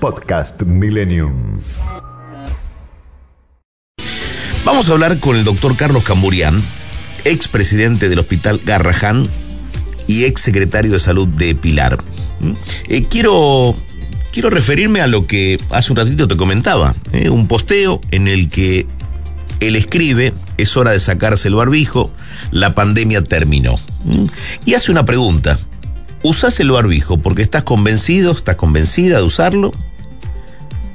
Podcast 0.00 0.62
Millennium. 0.62 1.60
Vamos 4.64 4.88
a 4.88 4.92
hablar 4.92 5.20
con 5.20 5.36
el 5.36 5.44
doctor 5.44 5.76
Carlos 5.76 6.04
Camburián, 6.04 6.62
expresidente 7.24 8.08
del 8.08 8.18
Hospital 8.18 8.62
Garrahan 8.64 9.24
y 10.06 10.24
ex 10.24 10.40
secretario 10.40 10.92
de 10.92 11.00
Salud 11.00 11.28
de 11.28 11.54
Pilar. 11.54 12.02
¿Mm? 12.40 12.52
Eh, 12.88 13.04
quiero, 13.10 13.76
quiero 14.32 14.48
referirme 14.48 15.02
a 15.02 15.06
lo 15.06 15.26
que 15.26 15.60
hace 15.68 15.92
un 15.92 15.98
ratito 15.98 16.26
te 16.26 16.36
comentaba, 16.38 16.94
¿eh? 17.12 17.28
un 17.28 17.46
posteo 17.46 18.00
en 18.10 18.26
el 18.26 18.48
que 18.48 18.86
él 19.60 19.76
escribe, 19.76 20.32
es 20.56 20.78
hora 20.78 20.92
de 20.92 21.00
sacarse 21.00 21.48
el 21.48 21.56
barbijo, 21.56 22.10
la 22.52 22.74
pandemia 22.74 23.22
terminó. 23.22 23.78
¿Mm? 24.04 24.24
Y 24.64 24.74
hace 24.74 24.90
una 24.90 25.04
pregunta, 25.04 25.58
¿usás 26.22 26.58
el 26.60 26.70
barbijo 26.70 27.18
porque 27.18 27.42
estás 27.42 27.64
convencido, 27.64 28.32
estás 28.32 28.56
convencida 28.56 29.18
de 29.18 29.24
usarlo? 29.24 29.72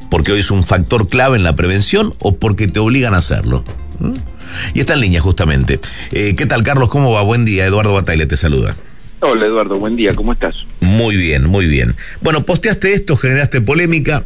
Porque 0.09 0.31
hoy 0.31 0.39
es 0.39 0.51
un 0.51 0.65
factor 0.65 1.07
clave 1.07 1.37
en 1.37 1.43
la 1.43 1.55
prevención 1.55 2.13
o 2.19 2.35
porque 2.35 2.67
te 2.67 2.79
obligan 2.79 3.13
a 3.13 3.17
hacerlo. 3.17 3.63
¿Mm? 3.99 4.13
Y 4.73 4.79
está 4.79 4.93
en 4.93 5.01
línea 5.01 5.21
justamente. 5.21 5.79
Eh, 6.11 6.35
¿Qué 6.37 6.45
tal, 6.45 6.63
Carlos? 6.63 6.89
¿Cómo 6.89 7.11
va? 7.11 7.21
Buen 7.23 7.45
día. 7.45 7.65
Eduardo 7.65 7.93
Bataille 7.93 8.25
te 8.25 8.37
saluda. 8.37 8.75
Hola, 9.21 9.45
Eduardo. 9.45 9.77
Buen 9.77 9.95
día. 9.95 10.13
¿Cómo 10.13 10.33
estás? 10.33 10.55
Muy 10.81 11.15
bien, 11.17 11.45
muy 11.45 11.67
bien. 11.67 11.95
Bueno, 12.21 12.45
posteaste 12.45 12.93
esto, 12.93 13.17
generaste 13.17 13.61
polémica. 13.61 14.23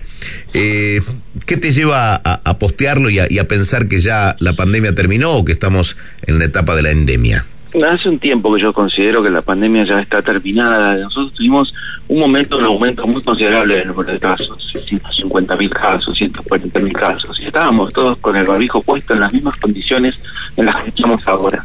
Eh, 0.54 1.02
¿Qué 1.46 1.58
te 1.58 1.72
lleva 1.72 2.16
a, 2.16 2.42
a 2.44 2.60
postearlo 2.60 3.10
y 3.10 3.20
a, 3.20 3.28
y 3.30 3.40
a 3.40 3.48
pensar 3.48 3.88
que 3.88 4.02
ya 4.02 4.36
la 4.40 4.56
pandemia 4.56 4.94
terminó 4.94 5.32
o 5.32 5.46
que 5.46 5.52
estamos 5.52 5.98
en 6.24 6.40
la 6.40 6.46
etapa 6.46 6.76
de 6.76 6.82
la 6.82 6.92
endemia? 6.92 7.46
Hace 7.70 8.10
un 8.10 8.18
tiempo 8.18 8.54
que 8.54 8.62
yo 8.62 8.74
considero 8.74 9.22
que 9.22 9.30
la 9.30 9.44
pandemia 9.44 9.84
ya 9.84 10.00
está 10.00 10.24
terminada. 10.24 10.96
Nosotros 10.98 11.34
tuvimos 11.34 11.72
un 12.08 12.20
momento, 12.20 12.58
un 12.58 12.66
aumento 12.66 13.06
muy 13.06 13.22
considerable 13.22 13.78
del 13.78 13.90
número 13.90 14.12
de 14.12 14.20
casos, 14.20 14.58
150 14.72 15.56
mil 15.56 15.70
casos, 15.70 16.18
140 16.18 16.80
mil 16.80 16.94
casos, 16.94 17.40
y 17.40 17.46
estábamos 17.46 17.94
todos 17.94 18.18
con 18.18 18.36
el 18.36 18.46
barbijo 18.48 18.82
puesto 18.82 19.14
en 19.14 19.20
las 19.20 19.32
mismas 19.32 19.56
condiciones 19.58 20.20
en 20.58 20.66
las 20.66 20.78
que 20.78 20.90
estamos 20.90 21.28
ahora. 21.28 21.64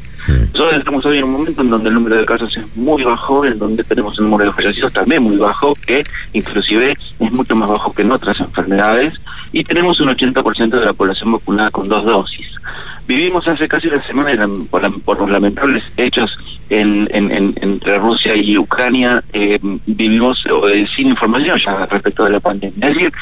Nosotros 0.52 0.74
estamos 0.78 1.06
hoy 1.06 1.18
en 1.18 1.24
un 1.24 1.32
momento 1.32 1.62
en 1.62 1.70
donde 1.70 1.88
el 1.88 1.94
número 1.94 2.16
de 2.16 2.26
casos 2.26 2.54
es 2.54 2.76
muy 2.76 3.02
bajo, 3.02 3.46
en 3.46 3.58
donde 3.58 3.82
tenemos 3.84 4.18
el 4.18 4.24
número 4.24 4.50
de 4.50 4.52
fallecidos 4.52 4.92
también 4.92 5.22
muy 5.22 5.38
bajo, 5.38 5.74
que 5.86 6.04
inclusive 6.34 6.94
es 7.18 7.32
mucho 7.32 7.56
más 7.56 7.70
bajo 7.70 7.94
que 7.94 8.02
en 8.02 8.12
otras 8.12 8.38
enfermedades, 8.40 9.14
y 9.52 9.64
tenemos 9.64 9.98
un 10.00 10.08
80% 10.08 10.68
de 10.68 10.84
la 10.84 10.92
población 10.92 11.32
vacunada 11.32 11.70
con 11.70 11.88
dos 11.88 12.04
dosis. 12.04 12.46
Vivimos 13.06 13.46
hace 13.46 13.68
casi 13.68 13.88
una 13.88 14.02
semana, 14.02 14.48
por, 14.70 15.02
por 15.02 15.18
los 15.18 15.30
lamentables 15.30 15.84
hechos 15.96 16.36
en, 16.70 17.08
entre 17.12 17.98
Rusia 17.98 18.34
y 18.34 18.56
Ucrania, 18.56 19.22
eh, 19.32 19.58
vivimos 19.60 20.42
eh, 20.70 20.86
sin 20.94 21.08
información 21.08 21.58
ya 21.64 21.86
respecto 21.86 22.24
de 22.24 22.30
la 22.30 22.40
pandemia. 22.40 22.88
Es 22.88 22.94
decir, 22.94 23.12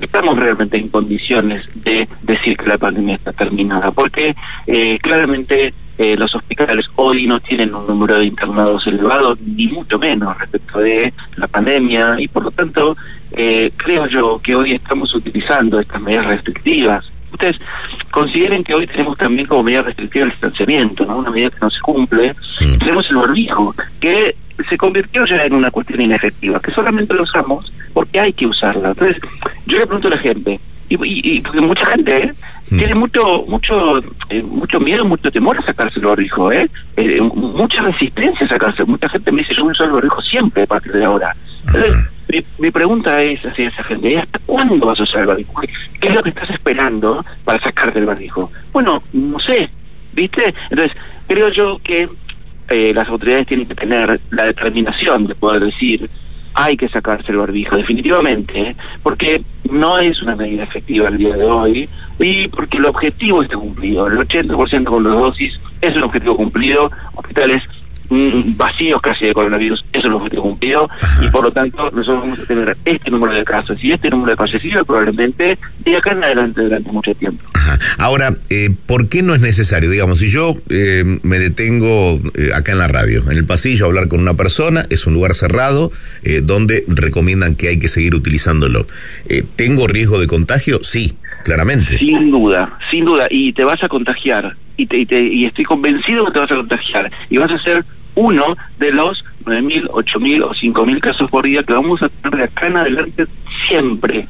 estamos 0.00 0.38
realmente 0.38 0.76
en 0.76 0.88
condiciones 0.88 1.64
de 1.82 2.08
decir 2.22 2.56
que 2.56 2.66
la 2.66 2.78
pandemia 2.78 3.14
está 3.16 3.32
terminada, 3.32 3.90
porque 3.90 4.34
eh, 4.66 4.98
claramente 5.00 5.72
eh, 5.98 6.16
los 6.16 6.34
hospitales 6.34 6.86
hoy 6.96 7.26
no 7.26 7.40
tienen 7.40 7.74
un 7.74 7.86
número 7.86 8.18
de 8.18 8.26
internados 8.26 8.86
elevado, 8.86 9.36
ni 9.44 9.68
mucho 9.68 9.98
menos 9.98 10.38
respecto 10.38 10.80
de 10.80 11.12
la 11.36 11.46
pandemia, 11.46 12.16
y 12.18 12.28
por 12.28 12.44
lo 12.44 12.50
tanto, 12.50 12.96
eh, 13.32 13.72
creo 13.76 14.06
yo 14.06 14.40
que 14.42 14.54
hoy 14.54 14.72
estamos 14.72 15.14
utilizando 15.14 15.80
estas 15.80 16.00
medidas 16.00 16.26
restrictivas 16.26 17.10
ustedes 17.32 17.56
consideren 18.10 18.64
que 18.64 18.74
hoy 18.74 18.86
tenemos 18.86 19.16
también 19.16 19.46
como 19.46 19.62
medida 19.62 19.82
restrictiva 19.82 20.24
el 20.24 20.30
distanciamiento, 20.30 21.04
¿no? 21.04 21.18
una 21.18 21.30
medida 21.30 21.50
que 21.50 21.58
no 21.60 21.70
se 21.70 21.80
cumple. 21.80 22.34
Tenemos 22.78 23.08
el 23.10 23.16
barbijo, 23.16 23.74
que 24.00 24.36
se 24.68 24.76
convirtió 24.76 25.24
ya 25.24 25.44
en 25.44 25.54
una 25.54 25.70
cuestión 25.70 26.00
inefectiva, 26.00 26.60
que 26.60 26.72
solamente 26.72 27.14
lo 27.14 27.22
usamos 27.22 27.72
porque 27.92 28.20
hay 28.20 28.32
que 28.32 28.46
usarla. 28.46 28.90
Entonces, 28.90 29.16
yo 29.66 29.78
le 29.78 29.86
pregunto 29.86 30.08
a 30.08 30.12
la 30.12 30.18
gente, 30.18 30.60
y, 30.88 31.36
y, 31.36 31.40
porque 31.40 31.60
mucha 31.60 31.86
gente 31.86 32.18
¿eh? 32.18 32.32
tiene 32.68 32.96
mucho 32.96 33.44
mucho 33.46 33.98
eh, 34.28 34.42
mucho 34.42 34.80
miedo, 34.80 35.04
mucho 35.04 35.30
temor 35.30 35.56
a 35.56 35.62
sacarse 35.62 36.00
el 36.00 36.06
barbijo, 36.06 36.50
¿eh? 36.50 36.68
¿eh? 36.96 37.20
mucha 37.20 37.80
resistencia 37.82 38.44
a 38.46 38.48
sacarse. 38.48 38.84
Mucha 38.84 39.08
gente 39.08 39.30
me 39.30 39.42
dice, 39.42 39.54
yo 39.54 39.66
uso 39.66 39.84
el 39.84 39.92
barbijo 39.92 40.20
siempre 40.22 40.64
a 40.64 40.66
partir 40.66 40.92
de 40.92 41.04
ahora. 41.04 41.36
Entonces, 41.66 41.94
mi, 42.60 42.70
pregunta 42.70 43.22
es 43.22 43.40
hacia 43.44 43.68
esa 43.68 43.82
gente, 43.84 44.18
¿hasta 44.18 44.38
cuándo 44.46 44.86
vas 44.86 45.00
a 45.00 45.04
usar 45.04 45.22
el 45.22 45.26
barbijo? 45.26 45.60
¿Qué 46.00 46.08
es 46.08 46.14
lo 46.14 46.22
que 46.22 46.28
estás 46.28 46.50
esperando 46.50 47.24
para 47.44 47.60
sacarte 47.60 47.98
el 47.98 48.06
barbijo? 48.06 48.50
Bueno, 48.72 49.02
no 49.12 49.38
sé, 49.40 49.68
¿viste? 50.12 50.54
Entonces, 50.70 50.96
creo 51.26 51.48
yo 51.50 51.80
que 51.82 52.08
eh, 52.68 52.92
las 52.94 53.08
autoridades 53.08 53.48
tienen 53.48 53.66
que 53.66 53.74
tener 53.74 54.20
la 54.30 54.44
determinación 54.44 55.26
de 55.26 55.34
poder 55.34 55.64
decir 55.64 56.08
hay 56.54 56.76
que 56.76 56.88
sacarse 56.88 57.32
el 57.32 57.38
barbijo, 57.38 57.76
definitivamente, 57.76 58.76
porque 59.02 59.42
no 59.70 59.98
es 59.98 60.20
una 60.22 60.36
medida 60.36 60.64
efectiva 60.64 61.08
el 61.08 61.18
día 61.18 61.36
de 61.36 61.44
hoy 61.44 61.88
y 62.18 62.48
porque 62.48 62.78
el 62.78 62.86
objetivo 62.86 63.42
está 63.42 63.56
cumplido. 63.56 64.06
El 64.06 64.18
80% 64.18 64.84
con 64.84 65.04
las 65.04 65.14
dosis 65.14 65.60
es 65.80 65.96
un 65.96 66.02
objetivo 66.02 66.36
cumplido. 66.36 66.90
Hospitales 67.14 67.62
vacíos 68.56 69.00
casi 69.00 69.26
de 69.26 69.34
coronavirus, 69.34 69.86
eso 69.92 70.08
es 70.08 70.12
lo 70.12 70.24
que 70.24 70.36
cumplido, 70.36 70.88
y 71.22 71.28
por 71.28 71.44
lo 71.44 71.50
tanto 71.50 71.90
nosotros 71.90 72.22
vamos 72.22 72.40
a 72.40 72.44
tener 72.44 72.76
este 72.84 73.10
número 73.10 73.32
de 73.34 73.44
casos 73.44 73.78
y 73.82 73.92
este 73.92 74.10
número 74.10 74.32
de 74.32 74.36
fallecidos 74.36 74.86
probablemente 74.86 75.58
de 75.78 75.96
acá 75.96 76.12
en 76.12 76.24
adelante 76.24 76.62
durante 76.62 76.90
mucho 76.90 77.14
tiempo. 77.14 77.44
Ajá. 77.54 77.78
Ahora, 77.98 78.36
eh, 78.48 78.70
¿por 78.86 79.08
qué 79.08 79.22
no 79.22 79.34
es 79.34 79.40
necesario? 79.40 79.90
Digamos, 79.90 80.18
si 80.18 80.28
yo 80.28 80.56
eh, 80.68 81.04
me 81.22 81.38
detengo 81.38 82.20
eh, 82.34 82.50
acá 82.54 82.72
en 82.72 82.78
la 82.78 82.88
radio, 82.88 83.22
en 83.30 83.36
el 83.36 83.44
pasillo 83.44 83.84
a 83.84 83.88
hablar 83.88 84.08
con 84.08 84.20
una 84.20 84.34
persona, 84.34 84.84
es 84.90 85.06
un 85.06 85.14
lugar 85.14 85.34
cerrado 85.34 85.92
eh, 86.24 86.40
donde 86.42 86.84
recomiendan 86.88 87.54
que 87.54 87.68
hay 87.68 87.78
que 87.78 87.88
seguir 87.88 88.14
utilizándolo. 88.14 88.86
Eh, 89.28 89.44
¿Tengo 89.56 89.86
riesgo 89.86 90.20
de 90.20 90.26
contagio? 90.26 90.80
Sí, 90.82 91.14
claramente. 91.44 91.98
Sin 91.98 92.30
duda, 92.30 92.78
sin 92.90 93.04
duda, 93.04 93.26
y 93.30 93.52
te 93.52 93.64
vas 93.64 93.82
a 93.82 93.88
contagiar, 93.88 94.56
y, 94.76 94.86
te, 94.86 94.98
y, 94.98 95.06
te, 95.06 95.22
y 95.22 95.44
estoy 95.44 95.64
convencido 95.64 96.26
que 96.26 96.32
te 96.32 96.38
vas 96.38 96.50
a 96.50 96.56
contagiar, 96.56 97.10
y 97.28 97.38
vas 97.38 97.50
a 97.50 97.58
ser 97.62 97.84
uno 98.14 98.56
de 98.78 98.92
los 98.92 99.24
9.000, 99.44 99.88
8.000 99.88 100.42
o 100.42 100.50
5.000 100.54 101.00
casos 101.00 101.30
por 101.30 101.44
día 101.44 101.62
que 101.62 101.72
vamos 101.72 102.02
a 102.02 102.08
tener 102.08 102.38
de 102.38 102.44
acá 102.44 102.66
en 102.66 102.76
adelante 102.76 103.26
siempre. 103.68 104.26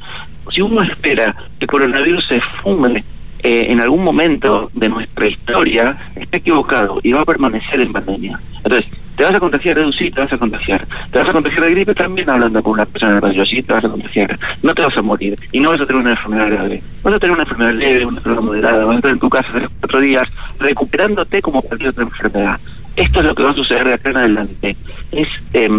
Si 0.53 0.61
uno 0.61 0.81
espera 0.81 1.35
que 1.57 1.65
el 1.65 1.67
coronavirus 1.67 2.27
se 2.27 2.41
fume 2.61 3.03
eh, 3.43 3.71
en 3.71 3.81
algún 3.81 4.03
momento 4.03 4.69
de 4.73 4.89
nuestra 4.89 5.27
historia, 5.27 5.97
está 6.15 6.37
equivocado 6.37 6.99
y 7.01 7.11
va 7.11 7.21
a 7.21 7.25
permanecer 7.25 7.81
en 7.81 7.91
pandemia. 7.91 8.39
Entonces, 8.63 8.91
¿te 9.15 9.23
vas 9.23 9.33
a 9.33 9.39
contagiar 9.39 9.77
de 9.77 9.91
sí, 9.93 10.11
te 10.11 10.21
vas 10.21 10.31
a 10.31 10.37
contagiar. 10.37 10.85
¿Te 11.11 11.17
vas 11.17 11.29
a 11.29 11.33
contagiar 11.33 11.63
de 11.65 11.71
gripe? 11.71 11.95
También 11.95 12.29
hablando 12.29 12.61
con 12.61 12.73
una 12.73 12.85
persona 12.85 13.15
de 13.15 13.19
radio, 13.19 13.43
sí, 13.45 13.63
te 13.63 13.73
vas 13.73 13.83
a 13.83 13.89
contagiar. 13.89 14.37
No 14.61 14.75
te 14.75 14.83
vas 14.83 14.95
a 14.95 15.01
morir 15.01 15.35
y 15.51 15.59
no 15.59 15.71
vas 15.71 15.81
a 15.81 15.85
tener 15.87 16.01
una 16.01 16.11
enfermedad 16.11 16.51
grave. 16.51 16.83
Vas 17.01 17.13
a 17.15 17.19
tener 17.19 17.33
una 17.33 17.43
enfermedad 17.43 17.73
leve, 17.73 18.05
una 18.05 18.17
enfermedad 18.17 18.43
moderada, 18.43 18.85
vas 18.85 18.93
a 18.93 18.97
estar 18.97 19.11
en 19.11 19.19
tu 19.19 19.29
casa 19.29 19.49
tres, 19.51 19.69
cuatro 19.79 20.01
días 20.01 20.35
recuperándote 20.59 21.41
como 21.41 21.61
cualquier 21.63 21.89
otra 21.89 22.03
enfermedad. 22.03 22.59
Esto 22.95 23.19
es 23.19 23.25
lo 23.25 23.35
que 23.35 23.43
va 23.43 23.51
a 23.51 23.55
suceder 23.55 23.85
de 23.85 23.93
acá 23.93 24.09
en 24.09 24.17
adelante. 24.17 24.75
Es, 25.11 25.27
eh, 25.53 25.69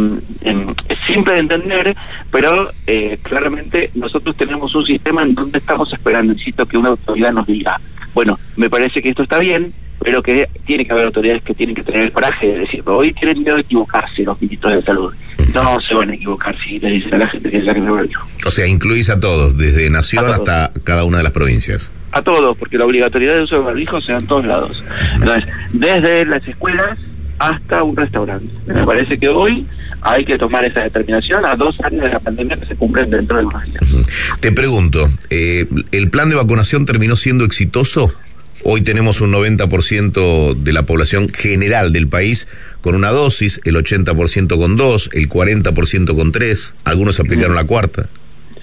eh, 0.43 0.67
es 0.89 0.99
simple 1.07 1.35
de 1.35 1.41
entender, 1.41 1.97
pero 2.31 2.71
eh, 2.87 3.19
claramente 3.23 3.91
nosotros 3.95 4.37
tenemos 4.37 4.75
un 4.75 4.87
sistema 4.87 5.23
en 5.23 5.35
donde 5.35 5.59
estamos 5.59 5.93
esperando, 5.93 6.33
insisto, 6.33 6.65
que 6.67 6.79
una 6.79 6.91
autoridad 6.91 7.33
nos 7.33 7.47
diga, 7.47 7.79
bueno, 8.15 8.39
me 8.57 8.71
parece 8.71 9.03
que 9.03 9.11
esto 9.11 9.23
está 9.23 9.39
bien, 9.39 9.73
pero 10.03 10.23
que 10.23 10.49
tiene 10.67 10.85
que 10.85 10.93
haber 10.93 11.07
autoridades 11.07 11.43
que 11.43 11.55
tienen 11.55 11.75
que 11.75 11.83
tener 11.83 12.03
el 12.03 12.13
coraje 12.13 12.49
de 12.49 12.59
decir, 12.61 12.83
hoy 12.87 13.13
tienen 13.13 13.43
miedo 13.43 13.57
de 13.57 13.63
equivocarse 13.63 14.23
los 14.23 14.41
ministros 14.41 14.75
de 14.75 14.83
salud. 14.83 15.15
No 15.55 15.81
se 15.81 15.95
van 15.95 16.11
a 16.11 16.15
equivocar 16.15 16.57
si 16.65 16.79
le 16.79 16.91
dicen 16.91 17.15
a 17.15 17.19
la 17.19 17.29
gente 17.29 17.51
que 17.51 17.59
es 17.59 17.65
la 17.65 17.75
que 17.75 17.81
me 17.81 17.91
O 17.91 18.51
sea, 18.51 18.67
incluís 18.67 19.11
a 19.11 19.21
todos, 19.21 19.57
desde 19.57 19.89
nación 19.91 20.25
todos. 20.25 20.37
hasta 20.37 20.73
cada 20.85 21.05
una 21.05 21.19
de 21.19 21.25
las 21.25 21.33
provincias. 21.33 21.93
A 22.13 22.23
todos, 22.23 22.57
porque 22.59 22.79
la 22.79 22.85
obligatoriedad 22.85 23.37
de 23.37 23.43
uso 23.43 23.57
de 23.57 23.63
barbijo 23.63 24.01
se 24.01 24.13
da 24.13 24.19
en 24.19 24.27
todos 24.27 24.45
lados. 24.45 24.83
Entonces, 25.15 25.49
desde 25.73 26.25
las 26.27 26.47
escuelas 26.47 26.99
hasta 27.39 27.83
un 27.83 27.97
restaurante. 27.97 28.53
Me 28.67 28.85
parece 28.85 29.19
que 29.19 29.29
hoy 29.29 29.67
hay 30.03 30.25
que 30.25 30.37
tomar 30.37 30.65
esa 30.65 30.81
determinación 30.81 31.45
a 31.45 31.55
dos 31.55 31.77
años 31.83 32.03
de 32.03 32.11
la 32.11 32.19
pandemia 32.19 32.57
que 32.57 32.67
se 32.67 32.77
cumplen 32.77 33.09
dentro 33.09 33.39
de 33.39 33.45
unos 33.45 33.65
días. 33.65 34.07
Te 34.41 34.53
pregunto, 34.53 35.09
eh, 35.31 35.67
¿el 35.93 36.11
plan 36.11 36.29
de 36.29 36.37
vacunación 36.37 36.87
terminó 36.87 37.17
siendo 37.17 37.45
exitoso? 37.45 38.13
Hoy 38.65 38.83
tenemos 38.83 39.21
un 39.21 39.33
90% 39.33 40.55
de 40.55 40.73
la 40.73 40.87
población 40.87 41.29
general 41.29 41.93
del 41.93 42.09
país 42.09 42.49
con 42.81 42.95
una 42.95 43.11
dosis, 43.11 43.61
el 43.65 43.77
80% 43.77 44.57
con 44.57 44.77
dos, 44.77 45.11
el 45.13 45.29
40% 45.29 46.15
con 46.15 46.33
tres, 46.33 46.77
algunos 46.85 47.19
aplicaron 47.19 47.57
la 47.57 47.65
cuarta. 47.65 48.09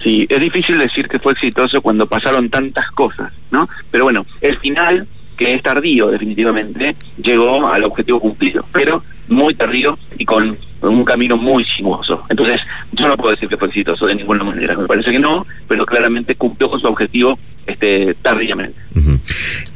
Sí, 0.02 0.26
es 0.30 0.40
difícil 0.40 0.78
decir 0.78 1.08
que 1.08 1.18
fue 1.18 1.32
exitoso 1.32 1.82
cuando 1.82 2.06
pasaron 2.06 2.48
tantas 2.48 2.90
cosas, 2.92 3.32
¿no? 3.50 3.68
Pero 3.90 4.04
bueno, 4.04 4.24
el 4.40 4.56
final, 4.56 5.06
que 5.36 5.54
es 5.54 5.62
tardío 5.62 6.08
definitivamente, 6.08 6.96
llegó 7.22 7.68
al 7.68 7.84
objetivo 7.84 8.20
cumplido, 8.20 8.64
pero 8.72 9.04
muy 9.28 9.54
tardío 9.54 9.98
y 10.16 10.24
con 10.24 10.56
un 10.82 11.04
camino 11.04 11.36
muy 11.36 11.64
sinuoso. 11.64 12.24
Entonces, 12.28 12.60
yo 12.92 13.08
no 13.08 13.16
puedo 13.16 13.32
decir 13.32 13.48
que 13.48 13.56
fue 13.56 13.68
exitoso 13.68 14.06
de 14.06 14.14
ninguna 14.14 14.44
manera, 14.44 14.76
me 14.76 14.86
parece 14.86 15.10
que 15.10 15.18
no, 15.18 15.46
pero 15.68 15.84
claramente 15.86 16.34
cumplió 16.34 16.70
con 16.70 16.80
su 16.80 16.86
objetivo 16.86 17.38
este, 17.66 18.14
tardíamente. 18.22 18.78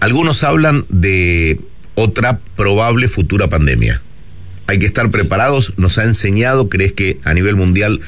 Algunos 0.00 0.42
hablan 0.44 0.84
de 0.88 1.60
otra 1.94 2.40
probable 2.56 3.08
futura 3.08 3.48
pandemia. 3.48 4.02
Hay 4.66 4.78
que 4.78 4.86
estar 4.86 5.10
preparados, 5.10 5.78
nos 5.78 5.98
ha 5.98 6.04
enseñado, 6.04 6.68
¿crees 6.68 6.92
que 6.92 7.18
a 7.24 7.34
nivel 7.34 7.56
mundial 7.56 8.00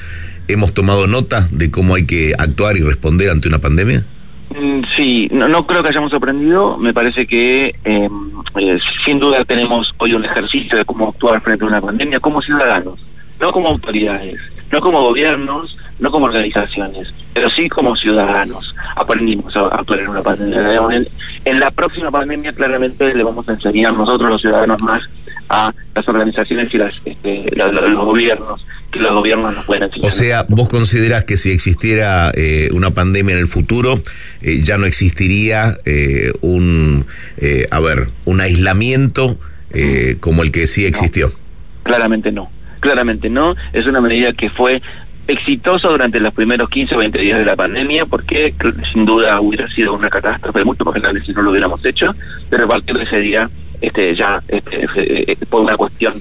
hemos 0.49 0.73
tomado 0.73 1.07
nota 1.07 1.49
de 1.51 1.71
cómo 1.71 1.95
hay 1.95 2.07
que 2.07 2.35
actuar 2.39 2.77
y 2.77 2.81
responder 2.81 3.31
ante 3.31 3.49
una 3.49 3.61
pandemia? 3.61 4.07
Mm, 4.51 4.83
sí, 4.97 5.29
no, 5.33 5.49
no 5.49 5.67
creo 5.67 5.83
que 5.83 5.91
hayamos 5.91 6.13
aprendido. 6.15 6.77
Me 6.79 6.95
parece 6.95 7.27
que 7.27 7.75
em, 7.85 8.31
eh, 8.59 8.79
sin 9.05 9.19
duda 9.19 9.45
tenemos 9.45 9.93
hoy 9.99 10.15
un 10.15 10.25
ejercicio 10.25 10.79
de 10.79 10.85
cómo 10.85 11.09
actuar 11.09 11.41
frente 11.41 11.65
a 11.65 11.69
una 11.69 11.81
pandemia 11.81 12.21
como 12.21 12.41
ciudadanos, 12.41 12.99
no 13.41 13.51
como 13.51 13.69
autoridades, 13.69 14.41
no 14.71 14.81
como 14.81 15.03
gobiernos, 15.03 15.77
no 15.99 16.11
como 16.11 16.27
organizaciones, 16.27 17.13
pero 17.35 17.51
sí 17.51 17.69
como 17.69 17.97
ciudadanos. 17.97 18.75
Aprendimos 18.95 19.55
a 19.57 19.67
actuar 19.69 20.01
en 20.01 20.09
una 20.09 20.23
pandemia. 20.23 20.97
En, 20.97 21.09
en 21.45 21.61
la 21.61 21.71
próxima 21.71 22.11
pandemia 22.11 22.53
claramente 22.53 23.15
le 23.15 23.25
vamos 23.25 23.49
a 23.49 23.53
enseñar 23.53 23.95
nosotros 23.95 24.31
los 24.31 24.41
ciudadanos 24.41 24.81
más 24.83 25.03
a 25.49 25.73
las 25.95 26.09
organizaciones 26.09 26.73
y 26.73 26.79
las, 26.79 26.95
este, 27.05 27.47
los 27.55 28.05
gobiernos 28.05 28.65
que 28.93 29.01
los 29.01 29.13
gobiernos 29.13 29.55
nos 29.55 29.65
pueden. 29.65 29.91
O 30.03 30.11
sea, 30.11 30.47
vos 30.49 30.69
considerás 30.69 31.25
que 31.25 31.37
si 31.37 31.51
existiera 31.51 32.31
eh, 32.35 32.71
una 32.73 32.93
pandemia 32.93 33.35
en 33.35 33.41
el 33.41 33.49
futuro, 33.49 34.01
eh, 34.43 34.61
ya 34.63 34.79
no 34.79 34.87
existiría 34.87 35.77
eh, 35.85 36.33
un, 36.41 37.07
eh, 37.39 37.67
a 37.71 37.81
ver, 37.81 38.09
un 38.25 38.41
aislamiento 38.41 39.39
eh, 39.71 40.17
como 40.21 40.43
el 40.43 40.53
que 40.53 40.67
sí 40.67 40.87
existió. 40.87 41.29
No, 41.29 41.83
claramente 41.85 42.33
no, 42.33 42.51
claramente 42.81 43.29
no. 43.31 43.55
Es 43.73 43.87
una 43.87 44.01
medida 44.01 44.33
que 44.33 44.51
fue 44.51 44.81
exitosa 45.29 45.89
durante 45.89 46.21
los 46.21 46.33
primeros 46.33 46.71
15 46.71 46.95
o 46.95 46.99
20 46.99 47.19
días 47.19 47.39
de 47.39 47.45
la 47.45 47.57
pandemia, 47.57 48.07
porque 48.07 48.55
sin 48.93 49.05
duda 49.05 49.41
hubiera 49.41 49.69
sido 49.71 49.95
una 49.95 50.09
catástrofe 50.09 50.65
mucho 50.65 50.85
más 50.85 50.95
grande 50.95 51.21
si 51.23 51.33
no 51.33 51.43
lo 51.43 51.51
hubiéramos 51.51 51.85
hecho, 51.85 52.15
pero 52.49 52.65
a 52.65 52.69
partir 52.69 52.97
de 52.97 53.05
ese 53.05 53.19
día 53.19 53.51
este 53.81 54.15
ya 54.15 54.43
este, 54.49 55.37
por 55.49 55.63
una 55.63 55.77
cuestión 55.77 56.15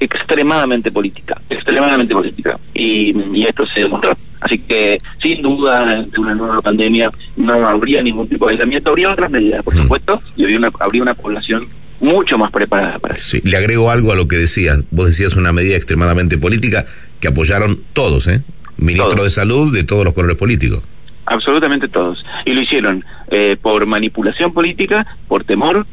extremadamente 0.00 0.90
política, 0.90 1.40
extremadamente 1.48 2.14
política, 2.14 2.58
y, 2.74 3.14
y, 3.32 3.44
esto 3.44 3.66
se 3.66 3.80
demostró. 3.80 4.16
Así 4.40 4.58
que, 4.58 4.98
sin 5.22 5.40
duda, 5.40 6.00
ante 6.00 6.20
una 6.20 6.34
nueva 6.34 6.60
pandemia 6.60 7.10
no 7.36 7.66
habría 7.66 8.02
ningún 8.02 8.28
tipo 8.28 8.46
de 8.46 8.52
aislamiento, 8.52 8.90
habría 8.90 9.10
otras 9.10 9.30
medidas, 9.30 9.62
por 9.62 9.74
supuesto, 9.74 10.20
y 10.36 10.42
habría 10.42 10.58
una, 10.58 10.70
habría 10.80 11.02
una 11.02 11.14
población 11.14 11.68
mucho 12.00 12.36
más 12.36 12.50
preparada 12.50 12.98
para 12.98 13.14
eso. 13.14 13.30
Sí, 13.30 13.40
le 13.42 13.56
agrego 13.56 13.90
algo 13.90 14.12
a 14.12 14.16
lo 14.16 14.28
que 14.28 14.36
decías. 14.36 14.82
Vos 14.90 15.06
decías 15.06 15.36
una 15.36 15.52
medida 15.52 15.76
extremadamente 15.76 16.36
política 16.36 16.84
que 17.20 17.28
apoyaron 17.28 17.80
todos, 17.94 18.28
¿eh? 18.28 18.42
Ministro 18.76 19.14
todos. 19.14 19.24
de 19.24 19.30
Salud 19.30 19.72
de 19.72 19.84
todos 19.84 20.04
los 20.04 20.12
colores 20.12 20.36
políticos. 20.36 20.82
Absolutamente 21.26 21.88
todos. 21.88 22.24
Y 22.44 22.52
lo 22.52 22.60
hicieron 22.60 23.04
eh, 23.30 23.56
por 23.60 23.86
manipulación 23.86 24.52
política, 24.52 25.06
por 25.26 25.44
temor, 25.44 25.86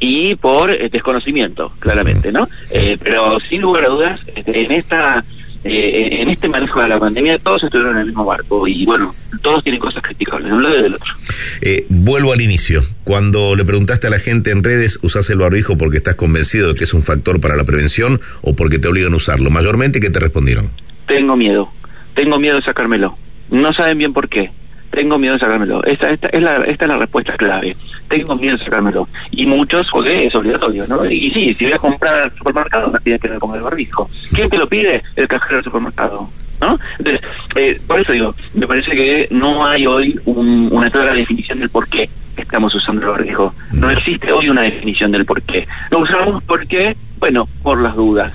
y 0.00 0.34
por 0.36 0.70
eh, 0.70 0.88
desconocimiento, 0.90 1.72
claramente, 1.78 2.32
¿no? 2.32 2.48
Eh, 2.70 2.98
pero 3.02 3.38
sin 3.48 3.62
lugar 3.62 3.84
a 3.84 3.88
dudas, 3.88 4.20
este, 4.34 4.64
en 4.64 4.72
esta 4.72 5.24
eh, 5.68 6.22
en 6.22 6.28
este 6.28 6.48
manejo 6.48 6.80
de 6.80 6.88
la 6.88 7.00
pandemia 7.00 7.38
todos 7.40 7.64
estuvieron 7.64 7.96
en 7.96 8.02
el 8.02 8.06
mismo 8.06 8.24
barco 8.24 8.68
y 8.68 8.84
bueno, 8.84 9.14
todos 9.42 9.64
tienen 9.64 9.80
cosas 9.80 10.00
criticables 10.00 10.48
de 10.48 10.54
un 10.54 10.62
lado 10.62 10.78
y 10.78 10.82
del 10.82 10.94
otro. 10.94 11.12
Eh, 11.60 11.86
vuelvo 11.88 12.32
al 12.32 12.40
inicio. 12.40 12.82
Cuando 13.02 13.56
le 13.56 13.64
preguntaste 13.64 14.06
a 14.06 14.10
la 14.10 14.20
gente 14.20 14.52
en 14.52 14.62
redes, 14.62 15.00
¿usás 15.02 15.28
el 15.30 15.38
barbijo 15.38 15.76
porque 15.76 15.96
estás 15.96 16.14
convencido 16.14 16.68
de 16.68 16.74
que 16.76 16.84
es 16.84 16.94
un 16.94 17.02
factor 17.02 17.40
para 17.40 17.56
la 17.56 17.64
prevención 17.64 18.20
o 18.42 18.54
porque 18.54 18.78
te 18.78 18.86
obligan 18.86 19.12
a 19.12 19.16
usarlo? 19.16 19.50
Mayormente, 19.50 19.98
¿qué 19.98 20.10
te 20.10 20.20
respondieron? 20.20 20.70
Tengo 21.08 21.36
miedo. 21.36 21.72
Tengo 22.14 22.38
miedo 22.38 22.56
de 22.56 22.62
sacármelo. 22.62 23.18
No 23.50 23.72
saben 23.72 23.98
bien 23.98 24.12
por 24.12 24.28
qué 24.28 24.52
tengo 24.90 25.18
miedo 25.18 25.34
de 25.34 25.40
sacármelo. 25.40 25.84
Esta, 25.84 26.10
esta, 26.10 26.28
es 26.28 26.42
la, 26.42 26.64
esta 26.64 26.84
es 26.84 26.88
la 26.88 26.98
respuesta 26.98 27.36
clave. 27.36 27.76
Tengo 28.08 28.36
miedo 28.36 28.56
de 28.56 28.64
sacármelo. 28.64 29.08
Y 29.30 29.46
muchos, 29.46 29.86
porque 29.90 30.26
es 30.26 30.34
obligatorio, 30.34 30.84
¿no? 30.88 31.04
Y, 31.04 31.30
sí, 31.30 31.52
si 31.54 31.64
voy 31.64 31.74
a 31.74 31.78
comprar 31.78 32.20
al 32.20 32.36
supermercado, 32.36 32.90
me 32.90 33.00
piden 33.00 33.18
que 33.18 33.28
me 33.28 33.38
ponga 33.38 33.56
el 33.56 33.62
barbijo. 33.62 34.08
¿Quién 34.32 34.48
te 34.48 34.58
lo 34.58 34.68
pide? 34.68 35.02
El 35.16 35.28
cajero 35.28 35.56
del 35.56 35.64
supermercado. 35.64 36.28
¿No? 36.60 36.78
Entonces, 36.98 37.20
eh, 37.54 37.78
por 37.86 38.00
eso 38.00 38.12
digo, 38.12 38.34
me 38.54 38.66
parece 38.66 38.92
que 38.92 39.28
no 39.30 39.66
hay 39.66 39.86
hoy 39.86 40.18
un, 40.24 40.70
una 40.72 40.90
clara 40.90 41.12
definición 41.12 41.60
del 41.60 41.68
por 41.68 41.86
qué 41.86 42.08
estamos 42.36 42.74
usando 42.74 43.02
el 43.02 43.08
barbijo. 43.08 43.54
No 43.72 43.90
existe 43.90 44.32
hoy 44.32 44.48
una 44.48 44.62
definición 44.62 45.12
del 45.12 45.26
por 45.26 45.42
qué. 45.42 45.66
Lo 45.90 46.00
usamos 46.00 46.42
porque, 46.44 46.96
bueno, 47.18 47.48
por 47.62 47.80
las 47.80 47.94
dudas. 47.94 48.32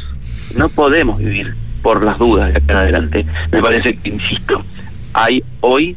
No 0.55 0.69
podemos 0.69 1.17
vivir 1.17 1.55
por 1.81 2.03
las 2.03 2.17
dudas 2.17 2.51
de 2.53 2.59
acá 2.59 2.73
en 2.73 2.77
adelante. 2.77 3.25
Me 3.51 3.61
parece 3.61 3.97
que, 3.97 4.09
insisto, 4.09 4.63
hay 5.13 5.43
hoy 5.61 5.95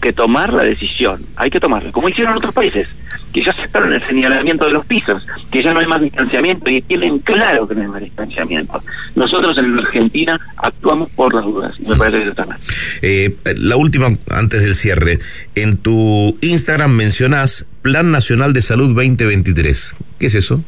que 0.00 0.12
tomar 0.12 0.52
la 0.52 0.64
decisión, 0.64 1.20
hay 1.36 1.50
que 1.50 1.60
tomarla, 1.60 1.92
como 1.92 2.08
hicieron 2.08 2.36
otros 2.36 2.54
países, 2.54 2.88
que 3.32 3.44
ya 3.44 3.50
aceptaron 3.50 3.92
el 3.92 4.06
señalamiento 4.06 4.64
de 4.64 4.72
los 4.72 4.86
pisos, 4.86 5.26
que 5.50 5.62
ya 5.62 5.74
no 5.74 5.80
hay 5.80 5.86
más 5.86 6.00
distanciamiento 6.00 6.70
y 6.70 6.80
tienen 6.82 7.18
claro 7.18 7.68
que 7.68 7.74
no 7.74 7.82
hay 7.82 7.88
más 7.88 8.02
distanciamiento. 8.02 8.82
Nosotros 9.14 9.58
en 9.58 9.78
Argentina 9.78 10.40
actuamos 10.56 11.10
por 11.10 11.34
las 11.34 11.44
dudas, 11.44 11.74
y 11.78 11.88
me 11.88 11.96
parece 11.96 12.24
que 12.24 12.30
está 12.30 12.46
mal. 12.46 12.58
Eh, 13.02 13.36
la 13.58 13.76
última, 13.76 14.08
antes 14.30 14.62
del 14.62 14.74
cierre, 14.74 15.18
en 15.54 15.76
tu 15.76 16.38
Instagram 16.40 16.92
mencionás 16.92 17.68
Plan 17.82 18.10
Nacional 18.10 18.52
de 18.52 18.62
Salud 18.62 18.94
2023. 18.94 19.96
¿Qué 20.18 20.26
es 20.26 20.34
eso? 20.34 20.64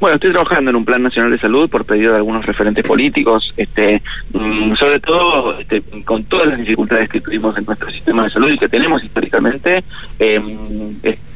Bueno, 0.00 0.14
estoy 0.14 0.30
trabajando 0.30 0.70
en 0.70 0.76
un 0.76 0.84
plan 0.84 1.02
nacional 1.02 1.32
de 1.32 1.40
salud 1.40 1.68
por 1.68 1.84
pedido 1.84 2.12
de 2.12 2.18
algunos 2.18 2.46
referentes 2.46 2.86
políticos, 2.86 3.52
este, 3.56 4.00
sobre 4.32 5.00
todo 5.00 5.58
este, 5.58 5.82
con 6.04 6.22
todas 6.24 6.46
las 6.46 6.58
dificultades 6.58 7.08
que 7.08 7.20
tuvimos 7.20 7.58
en 7.58 7.64
nuestro 7.64 7.90
sistema 7.90 8.22
de 8.22 8.30
salud 8.30 8.48
y 8.48 8.58
que 8.58 8.68
tenemos 8.68 9.02
históricamente, 9.02 9.82
eh, 10.20 10.40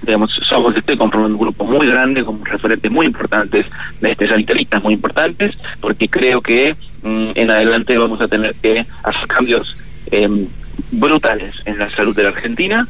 digamos, 0.03 0.31
somos, 0.49 0.77
estoy 0.77 0.97
conformando 0.97 1.37
un 1.37 1.43
grupo 1.43 1.65
muy 1.65 1.89
grande 1.89 2.25
con 2.25 2.45
referentes 2.45 2.89
muy 2.89 3.07
importantes, 3.07 3.67
este, 4.01 4.29
sanitaristas 4.29 4.81
muy 4.81 4.95
importantes, 4.95 5.57
porque 5.81 6.09
creo 6.09 6.41
que 6.41 6.77
um, 7.03 7.33
en 7.35 7.51
adelante 7.51 7.99
vamos 7.99 8.21
a 8.21 8.29
tener 8.29 8.55
que 8.63 8.87
hacer 9.03 9.27
cambios 9.27 9.77
eh, 10.13 10.47
brutales 10.93 11.57
en 11.65 11.79
la 11.79 11.91
salud 11.91 12.15
de 12.15 12.23
la 12.23 12.29
Argentina. 12.29 12.87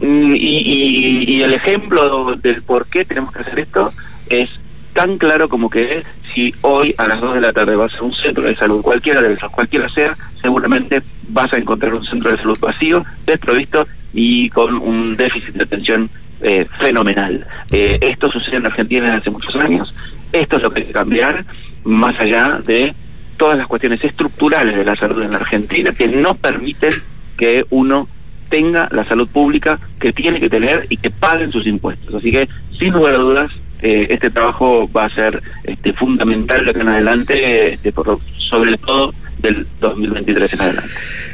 Y, 0.00 0.06
y, 0.06 1.24
y 1.26 1.42
el 1.42 1.54
ejemplo 1.54 2.36
del 2.36 2.62
por 2.62 2.86
qué 2.86 3.04
tenemos 3.04 3.32
que 3.32 3.40
hacer 3.40 3.58
esto 3.58 3.90
es 4.28 4.50
tan 4.96 5.18
claro 5.18 5.50
como 5.50 5.68
que 5.68 6.02
si 6.34 6.54
hoy 6.62 6.94
a 6.96 7.06
las 7.06 7.20
2 7.20 7.34
de 7.34 7.40
la 7.42 7.52
tarde 7.52 7.76
vas 7.76 7.94
a 7.94 8.02
un 8.02 8.14
centro 8.14 8.44
de 8.44 8.56
salud, 8.56 8.80
cualquiera 8.80 9.20
de 9.20 9.34
esos, 9.34 9.50
cualquiera 9.50 9.90
sea, 9.90 10.16
seguramente 10.40 11.02
vas 11.28 11.52
a 11.52 11.58
encontrar 11.58 11.92
un 11.92 12.04
centro 12.04 12.30
de 12.30 12.38
salud 12.38 12.58
vacío, 12.58 13.04
desprovisto 13.26 13.86
y 14.14 14.48
con 14.48 14.74
un 14.76 15.14
déficit 15.14 15.54
de 15.54 15.64
atención 15.64 16.08
eh, 16.40 16.66
fenomenal. 16.80 17.46
Eh, 17.70 17.98
esto 18.00 18.30
sucede 18.30 18.56
en 18.56 18.66
Argentina 18.66 19.04
desde 19.04 19.18
hace 19.18 19.30
muchos 19.30 19.54
años. 19.56 19.94
Esto 20.32 20.56
es 20.56 20.62
lo 20.62 20.70
que 20.70 20.80
hay 20.80 20.86
que 20.86 20.92
cambiar, 20.92 21.44
más 21.84 22.18
allá 22.18 22.58
de 22.64 22.94
todas 23.36 23.58
las 23.58 23.66
cuestiones 23.66 24.02
estructurales 24.02 24.76
de 24.76 24.84
la 24.84 24.96
salud 24.96 25.22
en 25.22 25.32
la 25.32 25.36
Argentina 25.36 25.92
que 25.92 26.08
no 26.08 26.34
permiten 26.36 26.94
que 27.36 27.66
uno 27.68 28.08
tenga 28.48 28.88
la 28.92 29.04
salud 29.04 29.28
pública 29.28 29.78
que 30.00 30.14
tiene 30.14 30.40
que 30.40 30.48
tener 30.48 30.86
y 30.88 30.96
que 30.96 31.10
paguen 31.10 31.52
sus 31.52 31.66
impuestos. 31.66 32.14
Así 32.14 32.32
que, 32.32 32.48
sin 32.78 32.94
lugar 32.94 33.16
a 33.16 33.18
dudas, 33.18 33.52
eh, 33.82 34.06
este 34.10 34.30
trabajo 34.30 34.90
va 34.90 35.06
a 35.06 35.14
ser 35.14 35.42
este, 35.64 35.92
fundamental 35.92 36.64
de 36.64 36.70
acá 36.70 36.80
en 36.80 36.88
adelante, 36.88 37.74
este, 37.74 37.92
por, 37.92 38.18
sobre 38.38 38.76
todo 38.78 39.12
del 39.38 39.66
2023 39.80 40.52
en 40.54 40.60
adelante. 40.60 40.90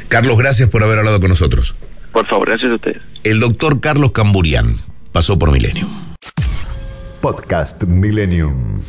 Carlos, 0.07 0.37
gracias 0.37 0.69
por 0.69 0.83
haber 0.83 0.99
hablado 0.99 1.19
con 1.19 1.29
nosotros. 1.29 1.75
Por 2.11 2.27
favor, 2.27 2.49
gracias 2.49 2.71
a 2.71 2.75
ustedes. 2.75 3.01
El 3.23 3.39
doctor 3.39 3.79
Carlos 3.79 4.11
Camburian 4.11 4.77
pasó 5.11 5.39
por 5.39 5.51
Millennium. 5.51 5.89
Podcast 7.21 7.83
Millennium. 7.83 8.81